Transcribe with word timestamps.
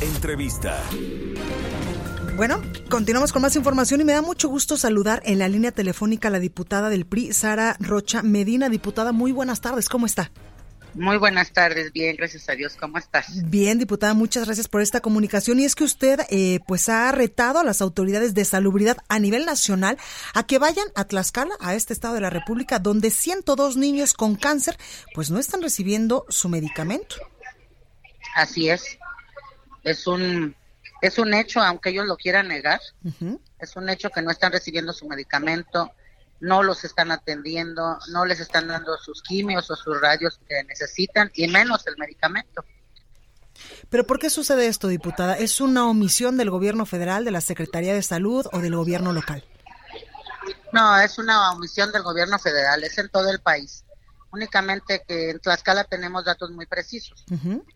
Entrevista. 0.00 0.78
Bueno, 2.36 2.60
continuamos 2.90 3.32
con 3.32 3.40
más 3.40 3.56
información 3.56 4.02
y 4.02 4.04
me 4.04 4.12
da 4.12 4.20
mucho 4.20 4.48
gusto 4.48 4.76
saludar 4.76 5.22
en 5.24 5.38
la 5.38 5.48
línea 5.48 5.72
telefónica 5.72 6.28
a 6.28 6.30
la 6.30 6.38
diputada 6.38 6.90
del 6.90 7.06
PRI, 7.06 7.32
Sara 7.32 7.76
Rocha 7.80 8.22
Medina. 8.22 8.68
Diputada, 8.68 9.12
muy 9.12 9.32
buenas 9.32 9.62
tardes, 9.62 9.88
¿cómo 9.88 10.04
está? 10.04 10.30
Muy 10.92 11.16
buenas 11.16 11.50
tardes, 11.52 11.92
bien, 11.92 12.16
gracias 12.16 12.46
a 12.50 12.52
Dios. 12.52 12.76
¿Cómo 12.78 12.98
estás? 12.98 13.48
Bien, 13.50 13.78
diputada, 13.78 14.12
muchas 14.12 14.44
gracias 14.44 14.68
por 14.68 14.82
esta 14.82 15.00
comunicación. 15.00 15.60
Y 15.60 15.64
es 15.64 15.74
que 15.74 15.84
usted, 15.84 16.20
eh, 16.28 16.60
pues, 16.66 16.90
ha 16.90 17.10
retado 17.12 17.58
a 17.58 17.64
las 17.64 17.80
autoridades 17.80 18.34
de 18.34 18.44
salubridad 18.44 18.98
a 19.08 19.18
nivel 19.18 19.46
nacional 19.46 19.96
a 20.34 20.46
que 20.46 20.58
vayan 20.58 20.88
a 20.94 21.04
Tlaxcala, 21.04 21.54
a 21.60 21.74
este 21.74 21.94
estado 21.94 22.14
de 22.14 22.20
la 22.20 22.30
República, 22.30 22.78
donde 22.78 23.10
102 23.10 23.78
niños 23.78 24.12
con 24.12 24.36
cáncer, 24.36 24.76
pues, 25.14 25.30
no 25.30 25.38
están 25.38 25.62
recibiendo 25.62 26.26
su 26.28 26.50
medicamento. 26.50 27.16
Así 28.34 28.68
es. 28.68 28.98
Es 29.86 30.06
un 30.06 30.54
es 31.00 31.18
un 31.18 31.32
hecho, 31.32 31.60
aunque 31.60 31.90
ellos 31.90 32.06
lo 32.06 32.16
quieran 32.16 32.48
negar. 32.48 32.80
Es 33.58 33.76
un 33.76 33.88
hecho 33.88 34.10
que 34.10 34.22
no 34.22 34.30
están 34.30 34.52
recibiendo 34.52 34.92
su 34.92 35.06
medicamento 35.06 35.90
no 36.40 36.62
los 36.62 36.84
están 36.84 37.10
atendiendo, 37.12 37.98
no 38.08 38.24
les 38.24 38.40
están 38.40 38.68
dando 38.68 38.96
sus 38.98 39.22
quimios 39.22 39.70
o 39.70 39.76
sus 39.76 40.00
radios 40.00 40.38
que 40.48 40.62
necesitan 40.64 41.30
y 41.34 41.48
menos 41.48 41.86
el 41.86 41.96
medicamento. 41.96 42.64
Pero 43.88 44.06
¿por 44.06 44.18
qué 44.18 44.28
sucede 44.28 44.66
esto, 44.66 44.88
diputada? 44.88 45.34
¿Es 45.34 45.60
una 45.60 45.88
omisión 45.88 46.36
del 46.36 46.50
gobierno 46.50 46.84
federal, 46.84 47.24
de 47.24 47.30
la 47.30 47.40
Secretaría 47.40 47.94
de 47.94 48.02
Salud 48.02 48.46
o 48.52 48.58
del 48.58 48.76
gobierno 48.76 49.12
local? 49.12 49.44
No, 50.72 50.98
es 51.00 51.18
una 51.18 51.52
omisión 51.52 51.90
del 51.90 52.02
gobierno 52.02 52.38
federal, 52.38 52.84
es 52.84 52.98
en 52.98 53.08
todo 53.08 53.30
el 53.30 53.40
país. 53.40 53.82
Únicamente 54.36 55.02
que 55.08 55.30
en 55.30 55.40
Tlaxcala 55.40 55.84
tenemos 55.84 56.26
datos 56.26 56.50
muy 56.50 56.66
precisos, 56.66 57.24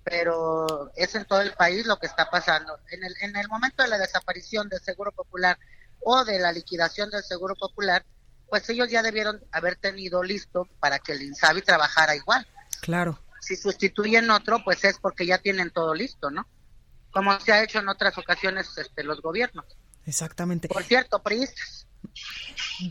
pero 0.05 0.91
es 0.95 1.15
en 1.15 1.25
todo 1.25 1.41
el 1.41 1.55
país 1.55 1.87
lo 1.87 1.99
que 1.99 2.07
está 2.07 2.29
pasando. 2.29 2.79
En 2.91 3.03
el, 3.03 3.15
en 3.23 3.35
el 3.35 3.49
momento 3.49 3.83
de 3.83 3.89
la 3.89 3.97
desaparición 3.97 4.69
del 4.69 4.83
Seguro 4.83 5.11
Popular 5.11 5.59
o 6.03 6.23
de 6.23 6.39
la 6.39 6.53
liquidación 6.53 7.09
del 7.09 7.25
Seguro 7.25 7.55
Popular, 7.55 8.05
pues 8.51 8.69
ellos 8.69 8.91
ya 8.91 9.03
debieron 9.03 9.43
haber 9.53 9.77
tenido 9.77 10.23
listo 10.23 10.69
para 10.81 10.99
que 10.99 11.13
el 11.13 11.23
INSABI 11.23 11.63
trabajara 11.63 12.15
igual. 12.15 12.47
Claro. 12.83 13.19
Si 13.41 13.57
sustituyen 13.57 14.31
otro, 14.31 14.63
pues 14.63 14.85
es 14.85 14.99
porque 14.99 15.25
ya 15.25 15.39
tienen 15.39 15.71
todo 15.71 15.95
listo, 15.95 16.31
¿no? 16.31 16.47
Como 17.11 17.41
se 17.41 17.53
ha 17.53 17.63
hecho 17.63 17.79
en 17.79 17.89
otras 17.89 18.19
ocasiones 18.19 18.77
este, 18.77 19.03
los 19.03 19.23
gobiernos. 19.23 19.65
Exactamente. 20.05 20.69
Por 20.69 20.83
cierto, 20.83 21.23
priistas. 21.23 21.87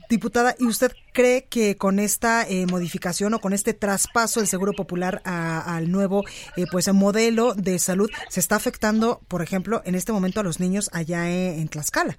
Diputada, 0.10 0.56
¿y 0.60 0.66
usted 0.66 0.92
cree 1.14 1.46
que 1.46 1.76
con 1.76 2.00
esta 2.00 2.48
eh, 2.48 2.66
modificación 2.68 3.34
o 3.34 3.40
con 3.40 3.54
este 3.54 3.74
traspaso 3.74 4.40
del 4.40 4.48
Seguro 4.48 4.74
Popular 4.74 5.22
al 5.26 5.92
nuevo 5.92 6.24
eh, 6.58 6.66
pues 6.72 6.92
modelo 6.94 7.54
de 7.56 7.80
salud 7.80 8.10
se 8.30 8.40
está 8.40 8.56
afectando, 8.56 9.22
por 9.28 9.42
ejemplo, 9.42 9.82
en 9.86 9.96
este 9.96 10.12
momento 10.12 10.40
a 10.40 10.44
los 10.44 10.60
niños 10.60 10.90
allá 10.94 11.30
en 11.30 11.68
Tlaxcala? 11.70 12.18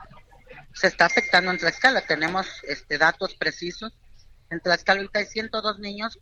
se 0.72 0.86
está 0.86 1.06
afectando 1.06 1.50
en 1.50 1.58
Tlaxcala. 1.58 2.06
Tenemos 2.06 2.46
este 2.66 2.98
datos 2.98 3.34
precisos. 3.34 3.92
En 4.50 4.60
Tlaxcala 4.60 5.00
ahorita 5.00 5.20
hay 5.20 5.26
102 5.26 5.78
niños. 5.78 6.18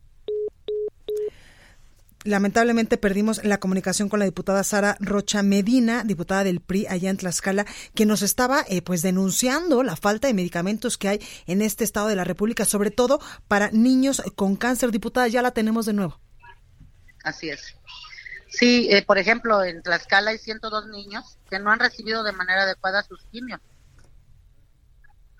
Lamentablemente 2.28 2.98
perdimos 2.98 3.42
la 3.42 3.58
comunicación 3.58 4.10
con 4.10 4.18
la 4.18 4.26
diputada 4.26 4.62
Sara 4.62 4.98
Rocha 5.00 5.42
Medina, 5.42 6.04
diputada 6.04 6.44
del 6.44 6.60
PRI 6.60 6.86
allá 6.86 7.08
en 7.08 7.16
Tlaxcala, 7.16 7.64
que 7.94 8.04
nos 8.04 8.20
estaba 8.20 8.66
eh, 8.68 8.82
pues 8.82 9.00
denunciando 9.00 9.82
la 9.82 9.96
falta 9.96 10.28
de 10.28 10.34
medicamentos 10.34 10.98
que 10.98 11.08
hay 11.08 11.26
en 11.46 11.62
este 11.62 11.84
estado 11.84 12.08
de 12.08 12.16
la 12.16 12.24
República, 12.24 12.66
sobre 12.66 12.90
todo 12.90 13.18
para 13.48 13.70
niños 13.70 14.22
con 14.36 14.56
cáncer. 14.56 14.90
Diputada, 14.90 15.26
ya 15.28 15.40
la 15.40 15.52
tenemos 15.52 15.86
de 15.86 15.94
nuevo. 15.94 16.20
Así 17.24 17.48
es. 17.48 17.74
Sí, 18.48 18.88
eh, 18.90 19.02
por 19.06 19.16
ejemplo, 19.16 19.64
en 19.64 19.82
Tlaxcala 19.82 20.32
hay 20.32 20.38
102 20.38 20.88
niños 20.88 21.38
que 21.48 21.58
no 21.58 21.70
han 21.70 21.78
recibido 21.78 22.22
de 22.24 22.32
manera 22.32 22.64
adecuada 22.64 23.02
sus 23.04 23.24
quimios 23.32 23.60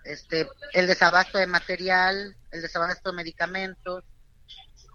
este, 0.08 0.48
el 0.72 0.86
desabasto 0.86 1.38
de 1.38 1.46
material, 1.46 2.34
el 2.50 2.62
desabasto 2.62 3.10
de 3.10 3.16
medicamentos, 3.16 4.04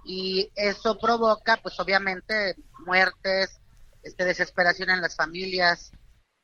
y 0.03 0.51
eso 0.55 0.97
provoca, 0.97 1.59
pues 1.61 1.79
obviamente, 1.79 2.55
muertes, 2.85 3.59
este, 4.03 4.25
desesperación 4.25 4.89
en 4.89 5.01
las 5.01 5.15
familias. 5.15 5.91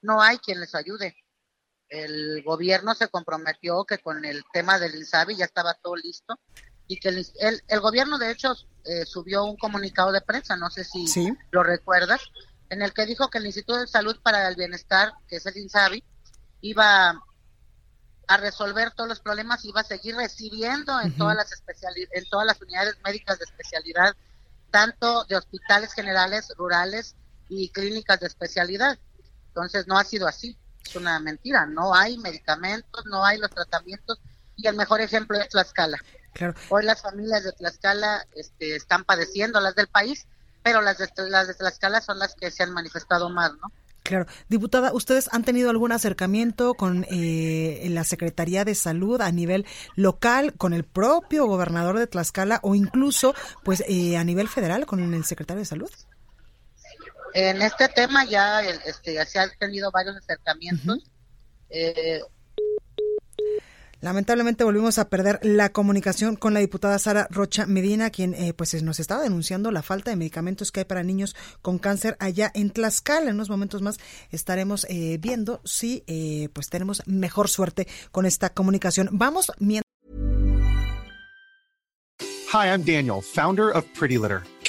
No 0.01 0.21
hay 0.21 0.37
quien 0.37 0.59
les 0.59 0.75
ayude. 0.75 1.15
El 1.89 2.43
gobierno 2.43 2.93
se 2.95 3.09
comprometió 3.09 3.83
que 3.83 3.97
con 3.97 4.23
el 4.23 4.43
tema 4.53 4.79
del 4.79 4.95
INSABI 4.95 5.35
ya 5.35 5.45
estaba 5.45 5.73
todo 5.73 5.95
listo 5.95 6.35
y 6.87 6.99
que 6.99 7.09
el, 7.09 7.25
el, 7.67 7.79
gobierno 7.81 8.17
de 8.17 8.31
hecho 8.31 8.53
eh, 8.85 9.05
subió 9.05 9.43
un 9.43 9.57
comunicado 9.57 10.11
de 10.11 10.21
prensa, 10.21 10.55
no 10.55 10.69
sé 10.69 10.83
si 10.83 11.05
lo 11.51 11.63
recuerdas, 11.63 12.21
en 12.69 12.81
el 12.81 12.93
que 12.93 13.05
dijo 13.05 13.29
que 13.29 13.39
el 13.39 13.45
Instituto 13.45 13.79
de 13.79 13.87
Salud 13.87 14.19
para 14.23 14.47
el 14.47 14.55
Bienestar, 14.55 15.11
que 15.27 15.37
es 15.37 15.45
el 15.45 15.57
INSABI, 15.57 16.03
iba 16.61 17.21
a 18.29 18.37
resolver 18.37 18.91
todos 18.91 19.09
los 19.09 19.19
problemas 19.19 19.65
y 19.65 19.71
va 19.71 19.81
a 19.81 19.83
seguir 19.83 20.15
recibiendo 20.15 21.01
en 21.01 21.17
todas 21.17 21.35
las 21.35 21.51
en 21.51 22.25
todas 22.29 22.45
las 22.45 22.61
unidades 22.61 22.95
médicas 23.03 23.39
de 23.39 23.45
especialidad, 23.45 24.15
tanto 24.69 25.25
de 25.25 25.35
hospitales 25.35 25.93
generales, 25.93 26.53
rurales 26.55 27.15
y 27.49 27.69
clínicas 27.69 28.19
de 28.19 28.27
especialidad. 28.27 28.99
Entonces 29.47 29.87
no 29.87 29.97
ha 29.97 30.03
sido 30.03 30.27
así, 30.27 30.55
es 30.85 30.95
una 30.95 31.19
mentira, 31.19 31.65
no 31.65 31.95
hay 31.95 32.19
medicamentos, 32.19 33.03
no 33.07 33.25
hay 33.25 33.39
los 33.39 33.49
tratamientos 33.49 34.19
y 34.55 34.67
el 34.67 34.75
mejor 34.75 35.01
ejemplo 35.01 35.35
es 35.39 35.49
Tlaxcala. 35.49 35.97
Claro. 36.33 36.53
Hoy 36.69 36.85
las 36.85 37.01
familias 37.01 37.43
de 37.43 37.51
Tlaxcala 37.53 38.27
este, 38.35 38.75
están 38.75 39.05
padeciendo, 39.05 39.59
las 39.59 39.73
del 39.73 39.87
país, 39.87 40.27
pero 40.61 40.81
las 40.81 40.99
de, 40.99 41.09
las 41.29 41.47
de 41.47 41.55
Tlaxcala 41.55 41.99
son 41.99 42.19
las 42.19 42.35
que 42.35 42.51
se 42.51 42.61
han 42.61 42.73
manifestado 42.73 43.31
más, 43.31 43.53
¿no? 43.53 43.71
Claro. 44.09 44.25
Diputada, 44.47 44.91
¿ustedes 44.91 45.29
han 45.31 45.43
tenido 45.43 45.69
algún 45.69 45.91
acercamiento 45.91 46.73
con 46.73 47.05
eh, 47.11 47.85
la 47.91 48.03
Secretaría 48.03 48.65
de 48.65 48.73
Salud 48.73 49.21
a 49.21 49.31
nivel 49.31 49.67
local, 49.95 50.55
con 50.57 50.73
el 50.73 50.83
propio 50.83 51.45
gobernador 51.45 51.99
de 51.99 52.07
Tlaxcala 52.07 52.59
o 52.63 52.73
incluso 52.73 53.35
pues 53.63 53.83
eh, 53.87 54.17
a 54.17 54.23
nivel 54.23 54.47
federal 54.47 54.87
con 54.87 55.13
el 55.13 55.25
secretario 55.25 55.59
de 55.59 55.65
Salud? 55.65 55.91
En 57.35 57.61
este 57.61 57.87
tema 57.89 58.25
ya 58.25 58.61
este, 58.61 59.23
se 59.27 59.37
han 59.37 59.51
tenido 59.59 59.91
varios 59.91 60.17
acercamientos. 60.17 61.11
Lamentablemente 64.01 64.63
volvimos 64.63 64.97
a 64.97 65.09
perder 65.09 65.39
la 65.43 65.73
comunicación 65.73 66.37
con 66.37 66.53
la 66.53 66.61
diputada 66.61 66.97
Sara 66.99 67.27
Rocha 67.29 67.65
Medina, 67.65 68.09
quien 68.11 68.33
eh, 68.33 68.53
pues 68.53 68.81
nos 68.81 68.99
estaba 68.99 69.23
denunciando 69.23 69.71
la 69.71 69.83
falta 69.83 70.09
de 70.09 70.15
medicamentos 70.15 70.71
que 70.71 70.81
hay 70.81 70.85
para 70.85 71.03
niños 71.03 71.35
con 71.61 71.79
cáncer 71.79 72.15
allá 72.19 72.49
en 72.53 72.71
Tlaxcala. 72.71 73.29
En 73.29 73.35
unos 73.35 73.49
momentos 73.49 73.81
más 73.81 73.99
estaremos 74.31 74.85
eh, 74.89 75.17
viendo 75.19 75.59
si 75.65 76.03
eh, 76.07 76.47
pues 76.53 76.69
tenemos 76.69 77.03
mejor 77.07 77.49
suerte 77.49 77.87
con 78.11 78.25
esta 78.25 78.53
comunicación. 78.53 79.09
Vamos 79.11 79.51
mientras. 79.59 79.83
Hi, 82.53 82.67
I'm 82.67 82.83
Daniel, 82.83 83.21
founder 83.21 83.69
of 83.75 83.85
Pretty 83.99 84.17
Litter. 84.17 84.41